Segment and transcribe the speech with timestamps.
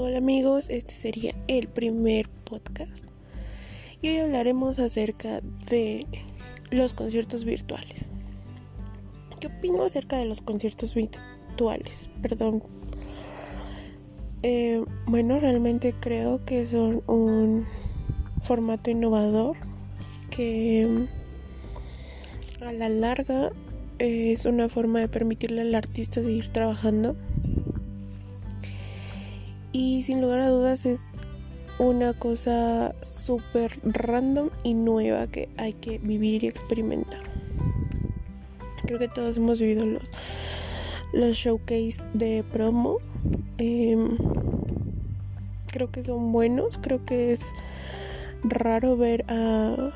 [0.00, 3.04] Hola amigos, este sería el primer podcast
[4.00, 6.06] y hoy hablaremos acerca de
[6.70, 8.08] los conciertos virtuales.
[9.40, 12.10] ¿Qué opino acerca de los conciertos virtuales?
[12.22, 12.62] Perdón.
[14.44, 17.66] Eh, bueno, realmente creo que son un
[18.40, 19.56] formato innovador
[20.30, 21.08] que
[22.60, 23.50] a la larga
[23.98, 27.16] es una forma de permitirle al artista seguir trabajando
[29.72, 31.14] y sin lugar a dudas es
[31.78, 37.22] una cosa súper random y nueva que hay que vivir y experimentar.
[38.82, 40.10] Creo que todos hemos vivido los,
[41.12, 42.98] los showcase de promo.
[43.58, 44.16] Em,
[45.66, 46.78] creo que son buenos.
[46.78, 47.52] Creo que es
[48.42, 49.92] raro ver a,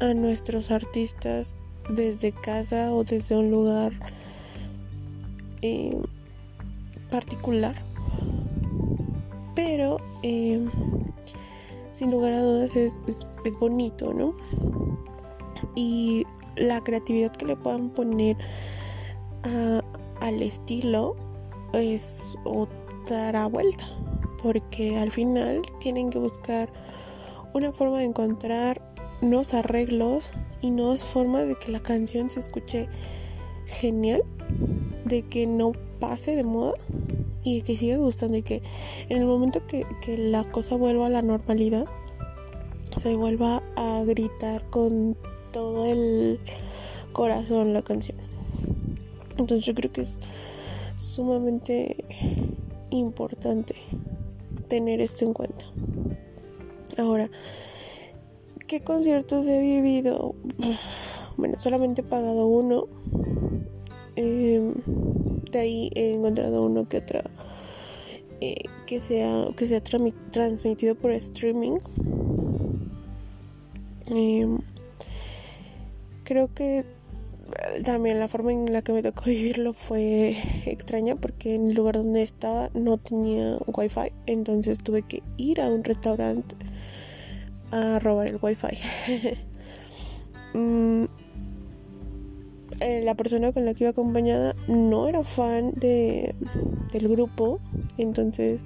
[0.00, 1.58] a nuestros artistas
[1.90, 3.92] desde casa o desde un lugar
[5.62, 6.02] em,
[7.10, 7.89] particular
[9.66, 10.66] pero eh,
[11.92, 12.98] sin lugar a dudas es,
[13.58, 14.34] bonito, ¿no?
[15.74, 16.24] Y
[16.56, 18.38] la creatividad que le puedan poner
[20.20, 21.14] al estilo
[21.74, 23.84] es otra vuelta,
[24.42, 26.72] porque al final tienen que buscar
[27.52, 28.80] una forma de encontrar
[29.20, 32.88] nuevos arreglos y nuevas formas de que la canción se escuche
[33.66, 34.22] genial,
[35.04, 36.76] de que no pase de moda
[37.42, 38.62] y que siga gustando y que
[39.08, 39.86] en el momento que,
[40.18, 41.86] la cosa vuelva a la normalidad
[42.96, 45.16] se vuelva a gritar con
[45.52, 46.40] todo el
[47.12, 48.18] corazón la canción.
[49.38, 50.20] Entonces yo creo que es
[50.96, 52.04] sumamente
[52.90, 53.74] importante
[54.68, 55.64] tener esto en cuenta.
[56.98, 57.30] Ahora,
[58.66, 60.34] ¿qué conciertos he vivido?
[61.36, 62.86] Bueno, solamente he pagado uno.
[64.22, 64.74] Eh,
[65.50, 67.24] de ahí he encontrado uno que otra
[68.42, 71.78] eh, que sea que sea transmitido por streaming.
[74.14, 74.58] Em,
[76.24, 76.84] creo que
[77.82, 81.94] también la forma en la que me tocó vivirlo fue extraña porque en el lugar
[81.94, 86.56] donde estaba no tenía wifi entonces tuve que ir a un restaurante
[87.70, 88.76] a robar el wifi.
[90.52, 91.04] Mm,
[92.80, 96.34] eh, la persona con la que iba acompañada no era fan de,
[96.92, 97.60] del grupo,
[97.98, 98.62] entonces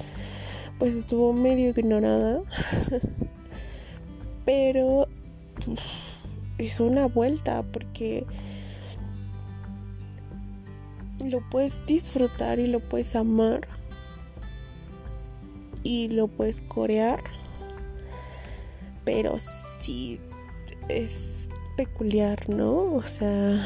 [0.79, 2.43] pues estuvo medio ignorada,
[4.45, 5.09] pero
[6.59, 8.25] es una vuelta porque
[11.29, 13.67] lo puedes disfrutar y lo puedes amar
[15.83, 17.23] y lo puedes corear,
[19.05, 20.21] pero sí
[20.89, 22.95] es peculiar, ¿no?
[22.95, 23.59] O sea,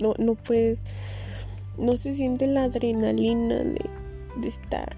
[0.00, 0.84] no, no puedes,
[1.78, 3.80] no se siente la adrenalina de,
[4.46, 4.96] estar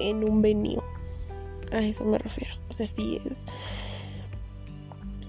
[0.00, 0.82] en un venio.
[1.72, 2.54] A eso me refiero.
[2.68, 3.44] O sea, sí es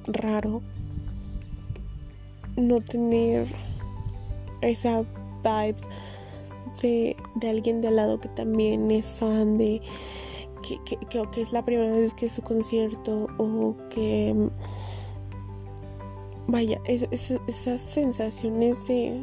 [0.07, 0.61] raro
[2.55, 3.47] no tener
[4.61, 5.01] esa
[5.43, 5.75] vibe
[6.81, 9.81] de, de, alguien de al lado que también es fan de
[10.63, 14.49] que, que, que, es la primera vez que es su concierto o que
[16.47, 19.21] vaya, esas sensaciones de,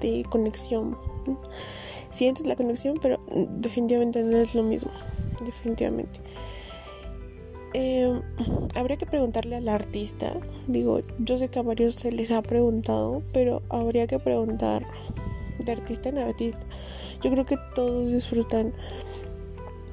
[0.00, 0.96] de conexión.
[2.10, 3.20] Sientes la conexión, pero
[3.50, 4.90] definitivamente no es lo mismo.
[5.44, 6.20] Definitivamente.
[7.74, 8.22] Em,
[8.74, 10.34] habría que preguntarle al artista.
[10.66, 14.86] Digo, yo sé que a varios se les ha preguntado, pero habría que preguntar
[15.64, 16.66] de artista en artista.
[17.22, 18.72] Yo creo que todos disfrutan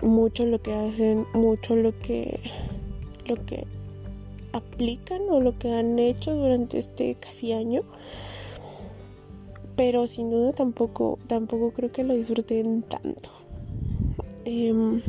[0.02, 2.40] mucho lo que hacen, mucho lo que
[3.28, 3.66] lo que
[4.56, 7.84] aplican o lo que han hecho durante este casi año.
[9.76, 13.30] Pero sin duda tampoco, tampoco creo que lo disfruten tanto.
[14.46, 15.02] Em,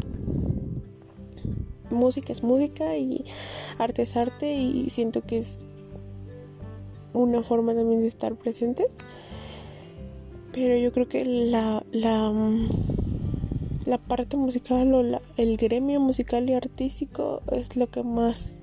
[1.90, 3.24] música es música y
[3.78, 5.66] arte es arte y siento que es
[7.12, 8.88] una forma también de estar presentes.
[10.52, 12.32] Pero yo creo que la, la,
[13.84, 18.58] la parte musical o la, el gremio musical y artístico es lo que más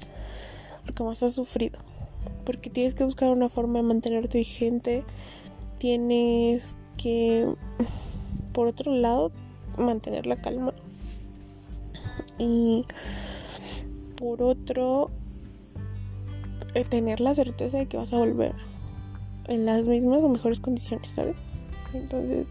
[0.86, 1.80] lo que más has sufrido.
[2.46, 5.04] Porque tienes que buscar una forma de mantenerte vigente.
[5.78, 7.54] Tienes que,
[8.54, 9.32] por otro lado,
[9.78, 10.74] mantener la calma.
[12.38, 12.86] Y
[14.16, 15.12] por otro,
[16.76, 18.54] eh, tener la certeza de que vas a volver
[19.48, 21.36] en las mismas o mejores condiciones, ¿sabes?
[21.94, 22.50] Entonces,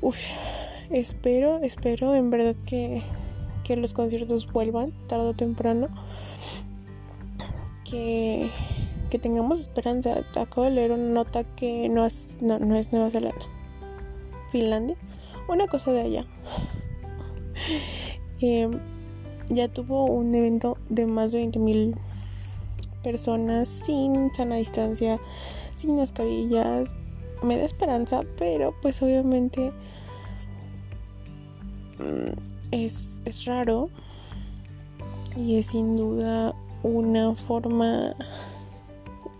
[0.00, 0.18] uff,
[0.90, 3.02] espero, espero en verdad que,
[3.68, 5.88] que los conciertos vuelvan tarde o temprano
[7.84, 8.50] que,
[9.20, 10.24] tengamos esperanza.
[10.34, 13.46] Acabo de leer una nota que no es, no, es Nueva Zelanda,
[14.50, 14.96] Finlandia
[15.48, 16.24] una cosa de allá.
[18.40, 18.78] Em,
[19.48, 21.98] ya tuvo un evento de más de 20 mil
[23.02, 25.20] personas sin sana distancia,
[25.74, 26.94] sin mascarillas.
[27.42, 29.72] Me da esperanza, pero pues obviamente
[31.98, 33.90] mm, es, es raro
[35.36, 38.14] y es sin duda una forma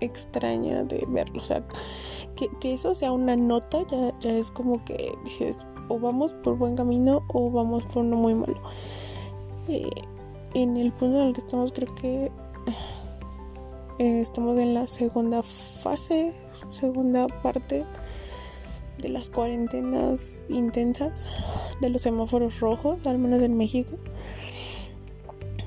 [0.01, 1.41] extraña de verlo.
[1.41, 1.65] O sea,
[2.37, 5.59] que, eso sea una nota ya, ya es como que dices,
[5.89, 8.61] o vamos por buen camino o vamos por uno muy malo.
[9.69, 9.89] Eh,
[10.55, 12.33] en el punto en el que estamos creo que
[13.99, 16.33] eh, estamos en la segunda fase,
[16.69, 17.85] segunda parte
[19.03, 21.37] de las cuarentenas intensas,
[21.81, 23.97] de los semáforos rojos, al menos en México.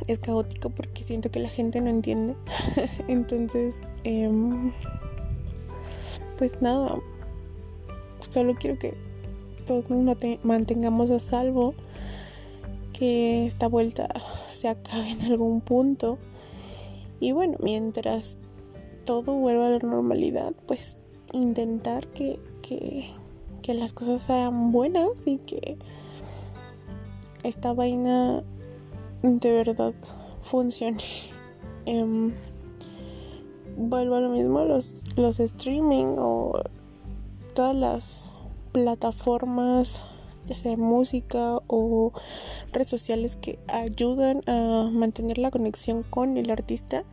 [0.08, 2.36] Es caótico porque siento que la gente no entiende.
[3.08, 4.72] Entonces, em,
[6.38, 7.00] pues nada,
[8.30, 8.96] solo quiero que
[9.66, 11.76] todos nos mantengamos a salvo,
[12.94, 14.10] que esta vuelta
[14.52, 16.18] se acabe en algún punto.
[17.20, 18.40] Y bueno, mientras
[19.06, 20.98] todo vuelva a la normalidad, pues
[21.34, 23.10] intentar que, que,
[23.74, 25.78] las cosas sean buenas y que
[27.44, 28.44] esta vaina
[29.24, 29.94] de verdad
[30.42, 30.98] funcione.
[31.88, 32.32] Em,
[33.76, 36.54] vuelvo a lo mismo, los, los streaming o
[37.56, 38.32] todas las
[38.72, 40.04] plataformas,
[40.46, 42.12] ya sea música o
[42.72, 47.04] redes sociales que ayudan a mantener la conexión con el artista,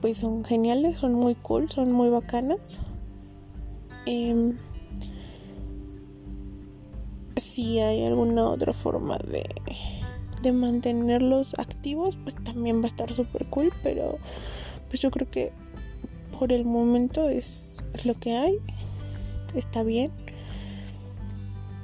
[0.00, 2.80] pues son geniales, son muy cool, son muy bacanas.
[4.06, 4.56] Em,
[7.36, 9.44] si hay alguna otra forma de,
[10.42, 14.18] de mantenerlos activos, pues también va a estar súper cool, pero
[14.88, 15.52] pues yo creo que
[16.38, 18.58] por el momento es, lo que hay,
[19.54, 20.10] está bien.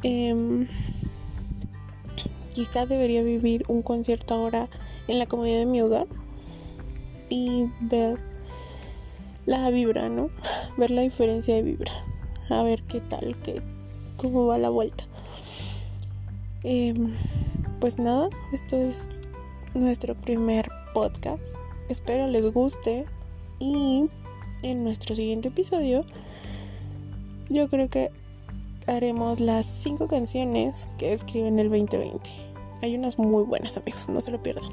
[0.02, 0.66] Eh,
[2.52, 4.68] quizá debería vivir un concierto ahora
[5.06, 6.06] en la comodidad de mi hogar
[7.28, 8.18] y ver
[9.46, 10.30] la vibra, ¿no?
[10.76, 11.92] Ver la diferencia de vibra.
[12.50, 13.62] A ver qué tal, qué,
[14.16, 15.04] cómo va la vuelta.
[16.62, 17.14] Em,
[17.80, 19.10] pues nada, esto es
[19.74, 21.56] nuestro primer podcast.
[21.88, 23.06] Espero les guste
[23.58, 24.08] y
[24.62, 26.00] en nuestro siguiente episodio
[27.48, 28.10] yo creo que
[28.86, 32.30] haremos las 5 canciones que escriben el 2020.
[32.82, 34.70] Hay unas muy buenas amigos, no se lo pierdan.